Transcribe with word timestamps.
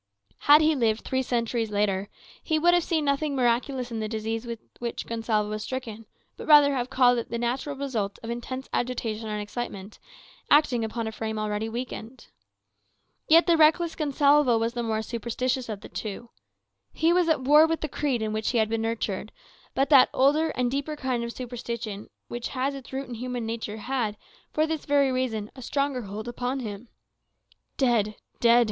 Had 0.49 0.61
he 0.61 0.73
lived 0.73 1.01
three 1.05 1.21
centuries 1.21 1.69
later, 1.69 2.09
he 2.41 2.57
would 2.57 2.73
have 2.73 2.83
seen 2.83 3.05
nothing 3.05 3.35
miraculous 3.35 3.91
in 3.91 3.99
the 3.99 4.07
disease 4.09 4.47
with 4.47 4.57
which 4.79 5.05
Gonsalvo 5.05 5.47
was 5.51 5.61
stricken, 5.61 6.07
but 6.37 6.47
rather 6.47 6.73
have 6.73 6.89
called 6.89 7.19
it 7.19 7.29
the 7.29 7.37
natural 7.37 7.75
result 7.75 8.17
of 8.23 8.31
intense 8.31 8.67
agitation 8.73 9.27
and 9.27 9.39
excitement, 9.39 9.99
acting 10.49 10.83
upon 10.83 11.05
a 11.05 11.11
frame 11.11 11.37
already 11.37 11.69
weakened. 11.69 12.29
Yet 13.27 13.45
the 13.45 13.57
reckless 13.57 13.93
Gonsalvo 13.95 14.57
was 14.57 14.73
the 14.73 14.81
more 14.81 15.03
superstitious 15.03 15.69
of 15.69 15.81
the 15.81 15.87
two. 15.87 16.31
He 16.91 17.13
was 17.13 17.29
at 17.29 17.41
war 17.41 17.67
with 17.67 17.81
the 17.81 17.87
creed 17.87 18.23
in 18.23 18.33
which 18.33 18.49
he 18.49 18.57
had 18.57 18.69
been 18.69 18.81
nurtured; 18.81 19.31
but 19.75 19.91
that 19.91 20.09
older 20.15 20.49
and 20.55 20.71
deeper 20.71 20.95
kind 20.95 21.23
of 21.23 21.31
superstition 21.31 22.09
which 22.27 22.47
has 22.47 22.73
its 22.73 22.91
root 22.91 23.07
in 23.07 23.13
human 23.13 23.45
nature 23.45 23.77
had, 23.77 24.17
for 24.51 24.65
this 24.65 24.85
very 24.85 25.11
reason, 25.11 25.51
a 25.55 25.61
stronger 25.61 26.01
hold 26.01 26.27
upon 26.27 26.61
him. 26.61 26.87
"Dead 27.77 28.15
dead!" 28.39 28.59